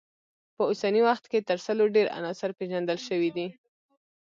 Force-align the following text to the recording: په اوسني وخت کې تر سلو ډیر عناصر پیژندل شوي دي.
په 0.55 0.61
اوسني 0.69 1.01
وخت 1.09 1.25
کې 1.31 1.39
تر 1.49 1.57
سلو 1.65 1.83
ډیر 1.95 2.07
عناصر 2.17 2.49
پیژندل 2.59 2.99
شوي 3.07 3.29
دي. 3.37 3.47